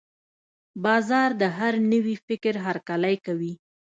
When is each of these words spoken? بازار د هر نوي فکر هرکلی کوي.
بازار 0.85 1.29
د 1.41 1.43
هر 1.57 1.73
نوي 1.91 2.15
فکر 2.27 2.53
هرکلی 2.65 3.15
کوي. 3.25 3.53